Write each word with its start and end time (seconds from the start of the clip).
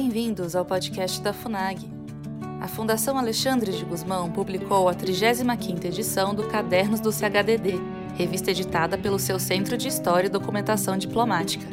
Bem-vindos 0.00 0.54
ao 0.54 0.64
podcast 0.64 1.20
da 1.20 1.32
FUNAG. 1.32 1.84
A 2.60 2.68
Fundação 2.68 3.18
Alexandre 3.18 3.72
de 3.72 3.84
Guzmão 3.84 4.30
publicou 4.30 4.88
a 4.88 4.94
35ª 4.94 5.86
edição 5.86 6.32
do 6.32 6.46
Cadernos 6.46 7.00
do 7.00 7.10
CHDD, 7.10 7.74
revista 8.14 8.52
editada 8.52 8.96
pelo 8.96 9.18
seu 9.18 9.40
Centro 9.40 9.76
de 9.76 9.88
História 9.88 10.28
e 10.28 10.30
Documentação 10.30 10.96
Diplomática. 10.96 11.66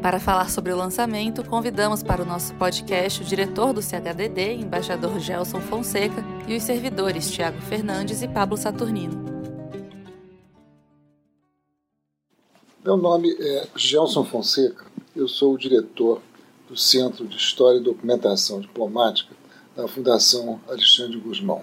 Para 0.00 0.20
falar 0.20 0.48
sobre 0.48 0.72
o 0.72 0.76
lançamento, 0.76 1.42
convidamos 1.42 2.04
para 2.04 2.22
o 2.22 2.24
nosso 2.24 2.54
podcast 2.54 3.20
o 3.20 3.24
diretor 3.24 3.72
do 3.72 3.82
CHDD, 3.82 4.54
embaixador 4.54 5.18
Gelson 5.18 5.60
Fonseca, 5.60 6.24
e 6.46 6.56
os 6.56 6.62
servidores 6.62 7.28
Tiago 7.28 7.60
Fernandes 7.62 8.22
e 8.22 8.28
Pablo 8.28 8.56
Saturnino. 8.56 9.24
Meu 12.84 12.96
nome 12.96 13.36
é 13.40 13.66
Gelson 13.74 14.22
Fonseca, 14.22 14.84
eu 15.16 15.26
sou 15.26 15.54
o 15.54 15.58
diretor 15.58 16.22
do 16.68 16.76
Centro 16.76 17.26
de 17.26 17.36
História 17.36 17.78
e 17.78 17.82
Documentação 17.82 18.60
Diplomática 18.60 19.34
da 19.76 19.86
Fundação 19.86 20.60
Alexandre 20.68 21.18
Guzmão. 21.18 21.62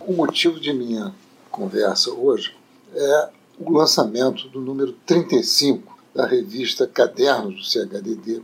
O 0.00 0.12
motivo 0.12 0.58
de 0.58 0.72
minha 0.72 1.14
conversa 1.50 2.10
hoje 2.10 2.54
é 2.94 3.28
o 3.58 3.70
lançamento 3.70 4.48
do 4.48 4.60
número 4.60 4.92
35 5.04 5.98
da 6.14 6.26
revista 6.26 6.86
Cadernos 6.86 7.54
do 7.54 7.64
CHDD, 7.64 8.42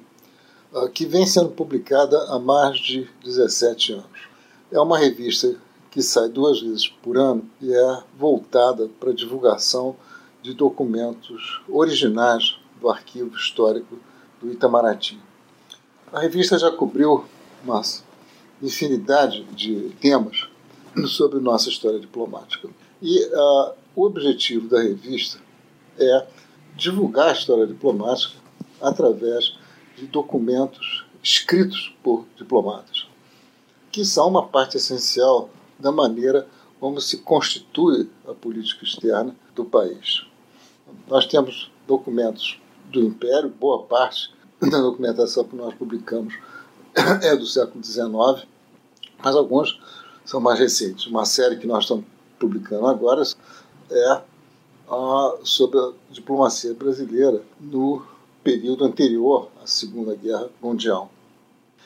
ah, 0.75 0.89
que 0.89 1.07
vem 1.07 1.27
sendo 1.27 1.49
publicada 1.51 2.17
há 2.29 2.39
mais 2.39 2.79
de 2.79 3.09
17 3.25 3.95
anos. 3.95 4.29
É 4.71 4.79
uma 4.79 4.99
revista 4.99 5.57
que 5.91 6.03
sai 6.03 6.29
duas 6.29 6.61
vezes 6.61 6.89
por 6.89 7.17
ano 7.17 7.49
e 7.61 7.73
é 7.73 8.03
voltada 8.19 8.91
para 9.01 9.11
a 9.11 9.15
divulgação 9.15 9.97
de 10.43 10.53
documentos 10.53 11.63
originais 11.69 12.59
do 12.81 12.91
arquivo 12.91 13.35
histórico 13.35 13.99
do 14.41 14.53
Itamaraty. 14.53 15.19
A 16.13 16.21
revista 16.21 16.57
já 16.57 16.71
cobriu 16.71 17.25
uma 17.65 17.83
infinidade 18.63 19.43
de 19.55 19.91
temas 20.01 20.47
sobre 21.09 21.41
nossa 21.41 21.69
história 21.69 21.99
diplomática. 21.99 22.69
E 23.03 23.25
uh, 23.25 23.73
o 23.95 24.05
objetivo 24.05 24.69
da 24.69 24.81
revista 24.81 25.41
é 25.99 26.27
divulgar 26.77 27.31
a 27.31 27.33
história 27.33 27.67
diplomática 27.67 28.35
através 28.81 29.59
de 29.97 30.07
documentos 30.07 31.05
escritos 31.23 31.95
por 32.03 32.25
diplomatas, 32.37 33.09
que 33.91 34.05
são 34.05 34.29
uma 34.29 34.47
parte 34.47 34.77
essencial 34.77 35.51
da 35.79 35.91
maneira 35.91 36.47
como 36.79 37.01
se 37.01 37.19
constitui 37.19 38.09
a 38.29 38.33
política 38.33 38.85
externa 38.85 39.35
do 39.55 39.65
país. 39.65 40.25
Nós 41.09 41.27
temos 41.27 41.71
documentos 41.87 42.61
do 42.93 43.03
Império, 43.03 43.49
boa 43.49 43.83
parte 43.83 44.36
da 44.71 44.81
documentação 44.81 45.45
que 45.45 45.57
nós 45.57 45.75
publicamos 45.75 46.35
é 47.23 47.37
do 47.37 47.47
século 47.47 47.83
XIX, 47.85 48.47
mas 49.23 49.37
alguns 49.37 49.81
são 50.25 50.41
mais 50.41 50.59
recentes. 50.59 51.07
Uma 51.07 51.25
série 51.25 51.57
que 51.57 51.67
nós 51.67 51.85
estamos 51.85 52.05
publicando 52.39 52.87
agora 52.87 53.23
é 53.91 54.23
a, 54.89 55.35
sobre 55.43 55.79
a 55.79 55.93
diplomacia 56.11 56.75
brasileira 56.75 57.43
no 57.61 58.03
período 58.43 58.85
anterior 58.85 59.49
à 59.63 59.67
Segunda 59.67 60.15
Guerra 60.15 60.49
Mundial. 60.63 61.11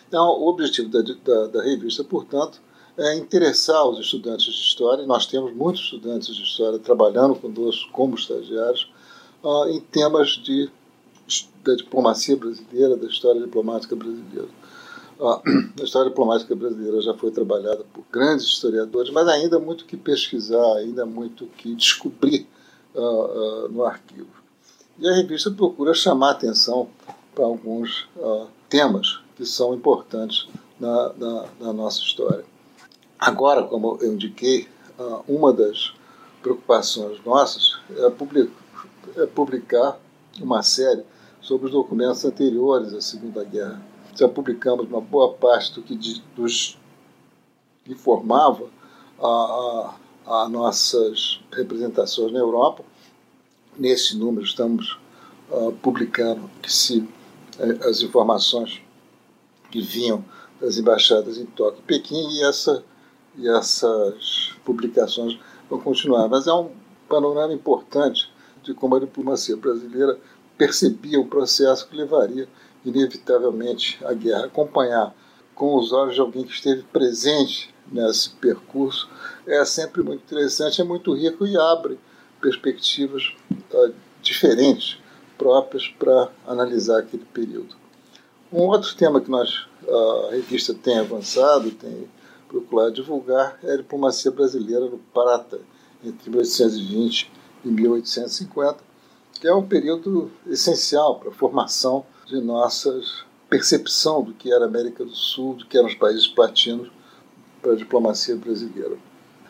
Então, 0.08 0.26
o 0.28 0.48
objetivo 0.48 0.88
da, 0.88 1.02
da, 1.02 1.46
da 1.46 1.62
revista, 1.62 2.02
portanto, 2.02 2.60
é 2.98 3.16
interessar 3.16 3.86
os 3.86 3.98
estudantes 3.98 4.46
de 4.46 4.60
história. 4.60 5.06
Nós 5.06 5.24
temos 5.24 5.54
muitos 5.54 5.82
estudantes 5.82 6.34
de 6.34 6.42
história 6.42 6.78
trabalhando 6.78 7.34
conosco 7.34 7.90
como 7.92 8.14
estagiários 8.14 8.92
uh, 9.42 9.68
em 9.68 9.80
temas 9.80 10.30
de 10.30 10.68
da 11.64 11.74
diplomacia 11.74 12.36
brasileira, 12.36 12.96
da 12.96 13.06
história 13.06 13.40
diplomática 13.40 13.94
brasileira. 13.94 14.48
A 15.78 15.84
história 15.84 16.08
diplomática 16.08 16.54
brasileira 16.56 17.00
já 17.02 17.14
foi 17.14 17.30
trabalhada 17.30 17.84
por 17.92 18.04
grandes 18.10 18.46
historiadores, 18.46 19.12
mas 19.12 19.28
ainda 19.28 19.56
há 19.56 19.60
muito 19.60 19.84
que 19.84 19.96
pesquisar, 19.96 20.76
ainda 20.78 21.02
há 21.02 21.06
muito 21.06 21.46
que 21.58 21.74
descobrir 21.74 22.46
uh, 22.94 23.00
uh, 23.00 23.68
no 23.68 23.84
arquivo. 23.84 24.30
E 24.98 25.06
a 25.06 25.14
revista 25.14 25.50
procura 25.50 25.92
chamar 25.92 26.30
atenção 26.30 26.88
para 27.34 27.44
alguns 27.44 28.08
uh, 28.16 28.46
temas 28.68 29.20
que 29.36 29.44
são 29.44 29.74
importantes 29.74 30.48
na, 30.78 31.12
na, 31.12 31.44
na, 31.60 31.72
nossa 31.72 32.00
história. 32.00 32.44
Agora, 33.18 33.62
como 33.64 33.98
eu 34.00 34.14
indiquei, 34.14 34.68
uma 35.26 35.52
das 35.52 35.92
preocupações 36.42 37.22
nossas 37.24 37.78
é, 37.96 39.22
é 39.22 39.26
publicar 39.26 39.98
uma 40.40 40.62
série 40.62 41.02
sobre 41.50 41.66
os 41.66 41.72
documentos 41.72 42.24
anteriores 42.24 42.94
à 42.94 43.00
Segunda 43.00 43.42
Guerra. 43.42 43.82
Já 44.14 44.28
publicamos 44.28 44.86
uma 44.86 45.00
boa 45.00 45.32
parte 45.32 45.74
do 45.74 45.82
que 45.82 45.98
nos 46.38 46.78
informava 47.88 48.68
a, 49.20 49.26
a, 50.28 50.42
a 50.42 50.48
nossas 50.48 51.40
representações 51.50 52.30
na 52.32 52.38
Europa. 52.38 52.84
Nesse 53.76 54.16
número 54.16 54.46
estamos 54.46 54.96
uh, 55.50 55.72
publicando 55.82 56.48
que 56.62 56.72
se 56.72 57.00
uh, 57.00 57.88
as 57.88 58.00
informações 58.00 58.80
que 59.72 59.82
vinham 59.82 60.24
das 60.60 60.78
embaixadas 60.78 61.36
em 61.36 61.46
Tóquio 61.46 61.80
e 61.80 61.82
Pequim 61.82 62.28
e, 62.30 62.44
essa, 62.44 62.84
e 63.36 63.48
essas 63.48 64.52
publicações 64.64 65.36
vão 65.68 65.80
continuar. 65.80 66.28
Mas 66.28 66.46
é 66.46 66.52
um 66.52 66.70
panorama 67.08 67.52
importante 67.52 68.32
de 68.62 68.72
como 68.72 68.94
a 68.94 69.00
diplomacia 69.00 69.56
brasileira 69.56 70.16
percebia 70.60 71.18
o 71.18 71.26
processo 71.26 71.88
que 71.88 71.96
levaria 71.96 72.46
inevitavelmente 72.84 73.98
à 74.04 74.12
guerra. 74.12 74.44
Acompanhar 74.44 75.16
com 75.54 75.74
os 75.74 75.90
olhos 75.90 76.16
de 76.16 76.20
alguém 76.20 76.44
que 76.44 76.52
esteve 76.52 76.82
presente 76.82 77.74
nesse 77.90 78.28
percurso 78.28 79.08
é 79.46 79.64
sempre 79.64 80.02
muito 80.02 80.20
interessante, 80.20 80.82
é 80.82 80.84
muito 80.84 81.14
rico 81.14 81.46
e 81.46 81.56
abre 81.56 81.98
perspectivas 82.42 83.34
uh, 83.50 83.94
diferentes 84.20 84.98
próprias 85.38 85.88
para 85.98 86.30
analisar 86.46 86.98
aquele 86.98 87.24
período. 87.24 87.74
Um 88.52 88.64
outro 88.64 88.94
tema 88.94 89.18
que 89.18 89.30
nós, 89.30 89.66
a 89.88 90.32
revista 90.32 90.74
tem 90.74 90.98
avançado, 90.98 91.70
tem 91.70 92.06
procurado 92.48 92.92
divulgar, 92.92 93.58
é 93.62 93.72
a 93.72 93.76
diplomacia 93.78 94.30
brasileira 94.30 94.84
no 94.90 94.98
Prata, 94.98 95.58
entre 96.04 96.28
1820 96.28 97.32
e 97.64 97.68
1850, 97.68 98.89
que 99.40 99.48
é 99.48 99.54
um 99.54 99.66
período 99.66 100.30
essencial 100.46 101.18
para 101.18 101.30
a 101.30 101.34
formação 101.34 102.04
de 102.26 102.38
nossa 102.42 103.00
percepção 103.48 104.22
do 104.22 104.34
que 104.34 104.52
era 104.52 104.66
a 104.66 104.68
América 104.68 105.02
do 105.02 105.14
Sul, 105.14 105.54
do 105.54 105.66
que 105.66 105.78
eram 105.78 105.88
os 105.88 105.94
países 105.94 106.28
platinos 106.28 106.90
para 107.62 107.72
a 107.72 107.76
diplomacia 107.76 108.36
brasileira. 108.36 108.98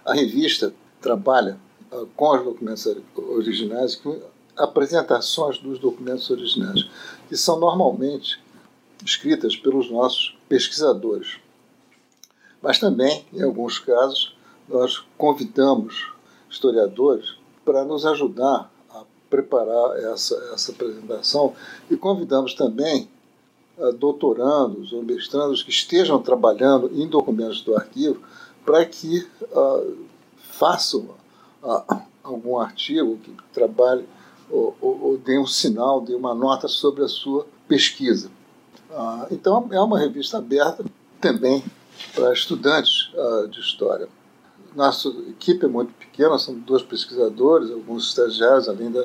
A 0.05 0.15
revista 0.15 0.73
trabalha 1.01 1.59
uh, 1.93 2.07
com 2.17 2.31
os 2.31 2.45
documentos 2.45 2.87
originais, 3.17 3.97
com 3.97 4.17
apresentações 4.57 5.59
dos 5.59 5.79
documentos 5.81 6.31
originais, 6.31 6.89
que 7.29 7.37
são 7.37 7.59
normalmente 7.59 8.41
escritas 9.05 9.57
pelos 9.57 9.91
nossos 9.91 10.39
pesquisadores. 10.49 11.39
Mas 12.63 12.79
também, 12.79 13.27
em 13.33 13.43
alguns 13.43 13.79
casos, 13.79 14.37
nós 14.69 14.99
convidamos 15.19 16.13
historiadores 16.49 17.35
para 17.65 17.85
nos 17.85 18.07
ajudar 18.07 18.71
preparar 19.31 19.97
essa, 20.13 20.35
essa 20.53 20.73
apresentação 20.73 21.55
e 21.89 21.97
convidamos 21.97 22.53
também 22.55 23.09
uh, 23.79 23.93
doutorandos 23.93 24.93
ou 24.93 25.03
mestrandos 25.03 25.63
que 25.63 25.71
estejam 25.71 26.21
trabalhando 26.21 26.91
em 26.93 27.07
documentos 27.07 27.63
do 27.63 27.77
arquivo 27.77 28.21
para 28.67 28.85
que 28.85 29.27
uh, 29.53 29.97
façam 30.37 31.09
uh, 31.63 32.03
algum 32.23 32.59
artigo, 32.59 33.17
que 33.19 33.33
trabalhe 33.55 34.05
ou, 34.51 34.77
ou, 34.81 35.03
ou 35.03 35.19
dê 35.19 35.39
um 35.39 35.47
sinal, 35.47 36.01
dê 36.01 36.15
uma 36.15 36.35
nota 36.35 36.67
sobre 36.67 37.05
a 37.05 37.09
sua 37.09 37.47
pesquisa. 37.69 38.29
então 39.31 39.69
é 39.71 39.81
uma 39.81 39.97
revista 39.97 40.39
aberta 40.39 40.85
também 41.21 41.63
para 42.13 42.33
estudantes 42.33 43.13
de 43.49 43.61
história 43.61 44.09
nossa 44.75 45.09
equipe 45.29 45.65
é 45.65 45.69
muito 45.69 45.93
pequena, 45.95 46.39
são 46.39 46.55
dois 46.55 46.83
pesquisadores, 46.83 47.71
alguns 47.71 48.09
estagiários, 48.09 48.69
além 48.69 48.91
da, 48.91 49.05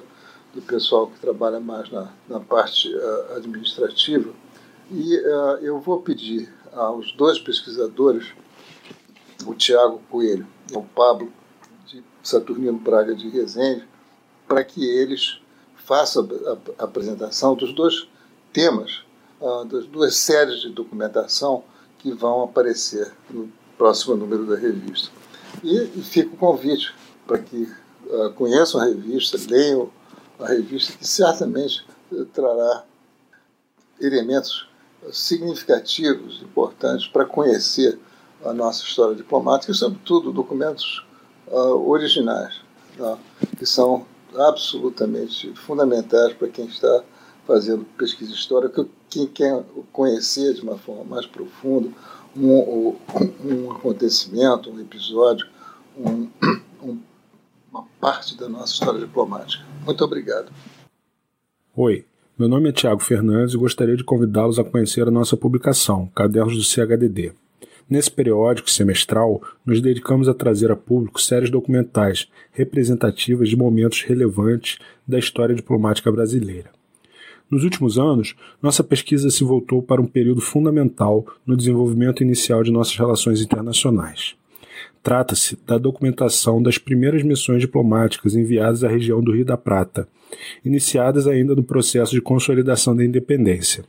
do 0.56 0.62
pessoal 0.62 1.08
que 1.08 1.20
trabalha 1.20 1.60
mais 1.60 1.92
na, 1.92 2.14
na 2.30 2.40
parte 2.40 2.88
uh, 2.96 3.36
administrativa. 3.36 4.32
E 4.90 5.18
uh, 5.18 5.58
eu 5.62 5.82
vou 5.82 6.02
pedir 6.02 6.52
aos 6.72 7.12
dois 7.12 7.38
pesquisadores, 7.38 8.34
o 9.46 9.54
Tiago 9.54 10.02
Coelho 10.10 10.48
e 10.72 10.78
o 10.78 10.82
Pablo 10.82 11.32
de 11.88 12.02
Saturnino 12.24 12.80
Braga 12.80 13.14
de 13.14 13.28
Resende, 13.30 13.86
para 14.48 14.64
que 14.64 14.84
eles 14.86 15.42
façam 15.76 16.28
a, 16.46 16.82
a 16.82 16.86
apresentação 16.86 17.54
dos 17.54 17.74
dois 17.74 18.08
temas, 18.54 19.02
uh, 19.42 19.66
das 19.66 19.86
duas 19.86 20.16
séries 20.16 20.62
de 20.62 20.70
documentação 20.70 21.66
que 22.00 22.14
vão 22.14 22.44
aparecer 22.44 23.12
no 23.30 23.52
próximo 23.78 24.16
número 24.16 24.46
da 24.46 24.56
revista. 24.56 25.10
E, 25.62 25.76
e 25.96 26.02
fica 26.02 26.34
o 26.34 26.38
convite 26.38 26.94
para 27.28 27.40
que 27.40 27.70
conheçam 28.36 28.80
a 28.80 28.86
revista, 28.86 29.36
leiam 29.50 29.90
a 30.40 30.48
revista, 30.48 30.98
que 30.98 31.08
certamente 31.08 31.86
trará 32.34 32.84
elementos 34.00 34.68
significativos, 35.12 36.42
importantes 36.42 37.08
para 37.08 37.26
conhecer 37.26 38.00
a 38.44 38.54
nossa 38.54 38.84
história 38.84 39.16
diplomática 39.16 39.72
e, 39.72 39.76
sobretudo, 39.76 40.32
documentos 40.32 41.06
uh, 41.48 41.90
originais, 41.90 42.62
né, 42.98 43.18
que 43.58 43.66
são 43.66 44.06
absolutamente 44.36 45.54
fundamentais 45.56 46.34
para 46.34 46.50
quem 46.50 46.66
está 46.66 47.04
fazendo 47.48 47.86
pesquisa 47.98 48.34
histórica, 48.34 48.86
quem 49.10 49.28
quer 49.28 49.64
conhecer 49.94 50.54
de 50.54 50.62
uma 50.62 50.78
forma 50.78 51.04
mais 51.04 51.26
profunda 51.26 51.90
um, 52.36 52.96
um 53.46 53.72
acontecimento, 53.72 54.70
um 54.70 54.80
episódio, 54.80 55.48
um, 55.98 56.28
um, 56.84 57.00
uma 57.76 57.86
parte 58.00 58.38
da 58.38 58.48
nossa 58.48 58.72
história 58.72 59.02
diplomática. 59.02 59.66
Muito 59.86 60.02
obrigado. 60.02 60.50
Oi, 61.76 62.06
meu 62.40 62.48
nome 62.48 62.70
é 62.70 62.72
Tiago 62.72 63.02
Fernandes 63.02 63.54
e 63.54 63.58
gostaria 63.58 63.98
de 63.98 64.04
convidá-los 64.04 64.58
a 64.58 64.64
conhecer 64.64 65.06
a 65.06 65.12
nossa 65.12 65.36
publicação, 65.36 66.10
Cadernos 66.16 66.56
do 66.56 66.64
CHDD. 66.64 67.34
Nesse 67.90 68.10
periódico 68.10 68.72
semestral, 68.72 69.42
nos 69.66 69.82
dedicamos 69.82 70.30
a 70.30 70.34
trazer 70.34 70.72
a 70.72 70.76
público 70.76 71.22
séries 71.22 71.50
documentais 71.50 72.30
representativas 72.52 73.50
de 73.50 73.58
momentos 73.58 74.02
relevantes 74.04 74.80
da 75.06 75.20
história 75.20 75.54
diplomática 75.54 76.10
brasileira. 76.10 76.72
Nos 77.52 77.64
últimos 77.64 78.00
anos, 78.00 78.36
nossa 78.62 78.84
pesquisa 78.84 79.30
se 79.30 79.44
voltou 79.44 79.84
para 79.84 80.02
um 80.02 80.08
período 80.08 80.42
fundamental 80.42 81.26
no 81.46 81.58
desenvolvimento 81.58 82.24
inicial 82.24 82.64
de 82.64 82.72
nossas 82.72 82.96
relações 82.96 83.42
internacionais. 83.42 84.36
Trata-se 85.04 85.58
da 85.66 85.78
documentação 85.78 86.62
das 86.62 86.78
primeiras 86.78 87.24
missões 87.24 87.62
diplomáticas 87.62 88.36
enviadas 88.36 88.84
à 88.84 88.88
região 88.88 89.22
do 89.22 89.32
Rio 89.32 89.46
da 89.46 89.58
Prata, 89.58 90.08
iniciadas 90.64 91.28
ainda 91.28 91.56
no 91.56 91.64
processo 91.64 92.12
de 92.12 92.22
consolidação 92.22 92.96
da 92.96 93.06
independência. 93.06 93.86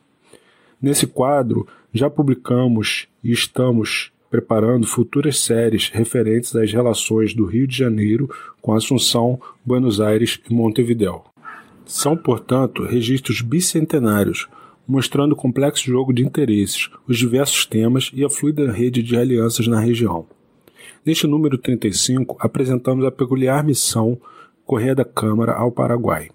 Nesse 0.80 1.06
quadro, 1.06 1.66
já 1.92 2.10
publicamos 2.10 3.08
e 3.24 3.32
estamos 3.32 4.12
preparando 4.30 4.86
futuras 4.86 5.38
séries 5.38 5.88
referentes 5.88 6.54
às 6.54 6.70
relações 6.70 7.32
do 7.32 7.46
Rio 7.46 7.66
de 7.66 7.76
Janeiro 7.76 8.28
com 8.60 8.74
Assunção, 8.74 9.40
Buenos 9.64 10.00
Aires 10.00 10.38
e 10.50 10.52
Montevideo. 10.52 11.22
São, 11.86 12.16
portanto, 12.16 12.82
registros 12.82 13.40
bicentenários, 13.40 14.48
mostrando 14.86 15.32
o 15.32 15.36
complexo 15.36 15.84
jogo 15.86 16.12
de 16.12 16.22
interesses, 16.22 16.90
os 17.08 17.16
diversos 17.16 17.64
temas 17.64 18.10
e 18.12 18.24
a 18.24 18.28
fluida 18.28 18.70
rede 18.70 19.02
de 19.02 19.16
alianças 19.16 19.66
na 19.66 19.80
região. 19.80 20.26
Neste 21.06 21.24
número 21.24 21.56
35, 21.56 22.36
apresentamos 22.40 23.04
a 23.04 23.12
peculiar 23.12 23.62
missão 23.62 24.18
Correia 24.64 24.92
da 24.92 25.04
Câmara 25.04 25.52
ao 25.52 25.70
Paraguai. 25.70 26.30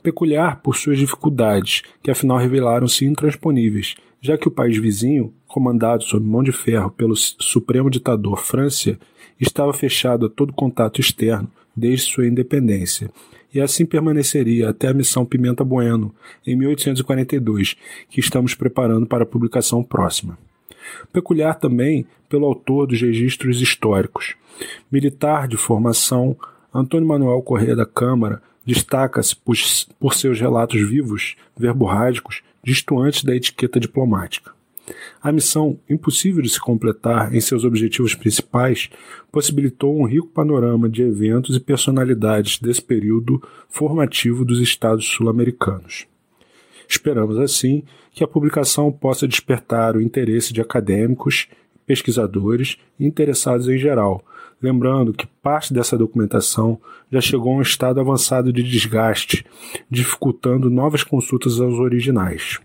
Peculiar 0.00 0.62
por 0.62 0.76
suas 0.76 1.00
dificuldades, 1.00 1.82
que 2.00 2.08
afinal 2.08 2.38
revelaram-se 2.38 3.04
intransponíveis, 3.04 3.96
já 4.20 4.38
que 4.38 4.46
o 4.46 4.52
país 4.52 4.78
vizinho, 4.78 5.34
comandado 5.48 6.04
sob 6.04 6.24
mão 6.24 6.44
de 6.44 6.52
ferro 6.52 6.92
pelo 6.92 7.16
supremo 7.16 7.90
ditador 7.90 8.38
França, 8.38 8.96
estava 9.40 9.72
fechado 9.72 10.26
a 10.26 10.30
todo 10.30 10.52
contato 10.52 11.00
externo 11.00 11.50
desde 11.74 12.06
sua 12.06 12.28
independência 12.28 13.10
e 13.52 13.60
assim 13.60 13.84
permaneceria 13.84 14.68
até 14.68 14.86
a 14.86 14.94
missão 14.94 15.26
Pimenta 15.26 15.64
Bueno, 15.64 16.14
em 16.46 16.54
1842, 16.54 17.74
que 18.08 18.20
estamos 18.20 18.54
preparando 18.54 19.06
para 19.06 19.26
publicação 19.26 19.82
próxima. 19.82 20.38
Peculiar 21.12 21.54
também 21.58 22.06
pelo 22.28 22.46
autor 22.46 22.86
dos 22.86 23.00
registros 23.00 23.60
históricos. 23.60 24.34
Militar 24.90 25.48
de 25.48 25.56
formação, 25.56 26.36
Antônio 26.74 27.08
Manuel 27.08 27.42
Correia 27.42 27.74
da 27.74 27.86
Câmara 27.86 28.42
destaca-se 28.64 29.34
por, 29.34 29.56
por 29.98 30.14
seus 30.14 30.40
relatos 30.40 30.80
vivos, 30.88 31.36
verborrágicos, 31.56 32.42
distantes 32.62 33.24
da 33.24 33.34
etiqueta 33.34 33.80
diplomática. 33.80 34.52
A 35.22 35.32
missão, 35.32 35.78
impossível 35.88 36.42
de 36.42 36.48
se 36.48 36.60
completar 36.60 37.34
em 37.34 37.40
seus 37.40 37.64
objetivos 37.64 38.14
principais, 38.14 38.88
possibilitou 39.30 39.98
um 39.98 40.06
rico 40.06 40.28
panorama 40.28 40.88
de 40.88 41.02
eventos 41.02 41.56
e 41.56 41.60
personalidades 41.60 42.58
desse 42.58 42.82
período 42.82 43.42
formativo 43.68 44.44
dos 44.44 44.60
Estados 44.60 45.06
sul-americanos. 45.06 46.06
Esperamos, 46.88 47.38
assim, 47.38 47.82
que 48.12 48.24
a 48.24 48.28
publicação 48.28 48.90
possa 48.90 49.28
despertar 49.28 49.96
o 49.96 50.00
interesse 50.00 50.52
de 50.52 50.60
acadêmicos, 50.60 51.46
pesquisadores 51.86 52.78
e 52.98 53.06
interessados 53.06 53.68
em 53.68 53.78
geral, 53.78 54.24
lembrando 54.60 55.12
que 55.12 55.26
parte 55.42 55.72
dessa 55.72 55.96
documentação 55.96 56.80
já 57.12 57.20
chegou 57.20 57.52
a 57.52 57.56
um 57.58 57.62
estado 57.62 58.00
avançado 58.00 58.52
de 58.52 58.62
desgaste, 58.62 59.44
dificultando 59.90 60.70
novas 60.70 61.04
consultas 61.04 61.60
aos 61.60 61.78
originais 61.78 62.58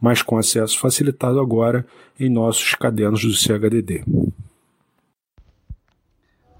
mas 0.00 0.22
com 0.22 0.36
acesso 0.36 0.78
facilitado 0.78 1.38
agora 1.40 1.86
em 2.18 2.28
nossos 2.28 2.74
cadernos 2.74 3.22
do 3.22 3.32
CHDD. 3.32 4.04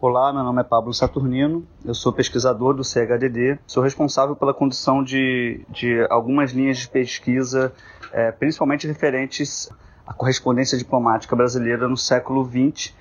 Olá, 0.03 0.33
meu 0.33 0.43
nome 0.43 0.61
é 0.61 0.65
Pablo 0.65 0.93
Saturnino, 0.93 1.65
eu 1.85 1.95
sou 1.95 2.13
pesquisador 2.13 2.75
do 2.75 2.83
CHDD, 2.83 3.57
sou 3.65 3.85
responsável 3.85 4.35
pela 4.35 4.53
condução 4.53 5.01
de, 5.01 5.65
de 5.69 6.05
algumas 6.11 6.51
linhas 6.51 6.79
de 6.79 6.89
pesquisa, 6.89 7.73
é, 8.13 8.33
principalmente 8.33 8.85
referentes 8.85 9.71
à 10.05 10.13
correspondência 10.13 10.77
diplomática 10.77 11.37
brasileira 11.37 11.87
no 11.87 11.97
século 11.97 12.45
XX, 12.45 12.93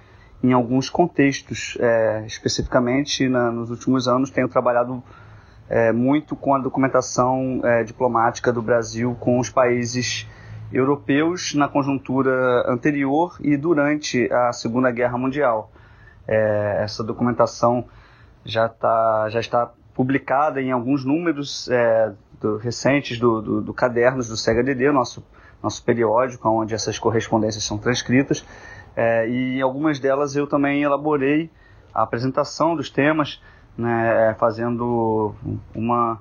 em 0.43 0.53
alguns 0.53 0.91
contextos. 0.91 1.75
É, 1.79 2.23
especificamente, 2.27 3.27
na, 3.27 3.49
nos 3.49 3.71
últimos 3.71 4.07
anos, 4.07 4.29
tenho 4.29 4.47
trabalhado 4.47 5.01
é, 5.67 5.91
muito 5.91 6.35
com 6.35 6.53
a 6.53 6.59
documentação 6.59 7.61
é, 7.63 7.83
diplomática 7.83 8.53
do 8.53 8.61
Brasil 8.61 9.17
com 9.19 9.39
os 9.39 9.49
países 9.49 10.27
europeus 10.71 11.55
na 11.55 11.67
conjuntura 11.67 12.63
anterior 12.71 13.37
e 13.41 13.57
durante 13.57 14.31
a 14.31 14.53
Segunda 14.53 14.91
Guerra 14.91 15.17
Mundial. 15.17 15.71
É, 16.27 16.81
essa 16.83 17.03
documentação 17.03 17.85
já, 18.45 18.67
tá, 18.69 19.29
já 19.29 19.39
está 19.39 19.71
publicada 19.93 20.61
em 20.61 20.71
alguns 20.71 21.03
números 21.03 21.69
é, 21.69 22.13
do, 22.39 22.57
recentes 22.57 23.19
do, 23.19 23.41
do, 23.41 23.61
do, 23.61 23.73
Cadernos 23.73 24.27
do 24.27 24.37
CHDD, 24.37 24.91
nosso, 24.91 25.23
nosso 25.61 25.83
periódico, 25.83 26.47
onde 26.49 26.73
essas 26.73 26.97
correspondências 26.97 27.63
são 27.63 27.77
transcritas, 27.77 28.45
é, 28.95 29.29
e 29.29 29.61
algumas 29.61 29.99
delas 29.99 30.35
eu 30.35 30.47
também 30.47 30.83
elaborei 30.83 31.49
a 31.93 32.03
apresentação 32.03 32.75
dos 32.75 32.89
temas 32.89 33.41
né, 33.77 34.29
é, 34.29 34.33
fazendo 34.33 35.33
uma, 35.73 36.19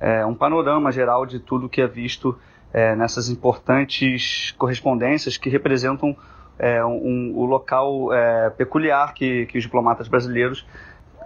é, 0.00 0.24
um 0.24 0.34
panorama 0.34 0.90
geral 0.90 1.26
de 1.26 1.38
tudo 1.38 1.68
que 1.68 1.80
é 1.80 1.86
visto 1.86 2.38
é, 2.72 2.94
nessas 2.94 3.28
importantes 3.28 4.54
correspondências 4.58 5.36
que 5.36 5.48
representam 5.48 6.16
é, 6.58 6.84
um, 6.84 7.32
o 7.36 7.44
local 7.44 8.12
é, 8.12 8.50
peculiar 8.50 9.14
que, 9.14 9.46
que 9.46 9.58
os 9.58 9.64
diplomatas 9.64 10.08
brasileiros 10.08 10.66